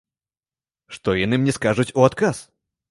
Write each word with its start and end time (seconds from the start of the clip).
Што 0.97 1.17
яны 1.25 1.35
мне 1.43 1.53
скажуць 1.59 1.91
у 1.99 2.11
адказ? 2.11 2.37